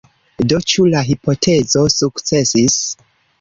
Do 0.53 0.61
ĉu 0.71 0.85
la 0.93 1.03
hipotezo 1.09 1.85
sukcesis? 1.97 2.81